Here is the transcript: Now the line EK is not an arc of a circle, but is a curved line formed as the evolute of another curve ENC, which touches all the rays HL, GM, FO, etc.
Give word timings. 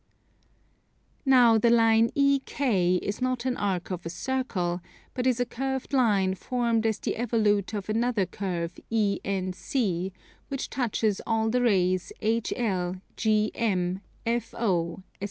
Now 1.27 1.59
the 1.59 1.69
line 1.69 2.09
EK 2.15 2.95
is 3.03 3.21
not 3.21 3.45
an 3.45 3.55
arc 3.55 3.91
of 3.91 4.03
a 4.03 4.09
circle, 4.09 4.81
but 5.13 5.27
is 5.27 5.39
a 5.39 5.45
curved 5.45 5.93
line 5.93 6.33
formed 6.33 6.87
as 6.87 6.97
the 6.97 7.15
evolute 7.17 7.75
of 7.75 7.87
another 7.87 8.25
curve 8.25 8.79
ENC, 8.91 10.11
which 10.47 10.71
touches 10.71 11.21
all 11.27 11.51
the 11.51 11.61
rays 11.61 12.11
HL, 12.19 12.99
GM, 13.15 14.01
FO, 14.25 15.03
etc. 15.05 15.07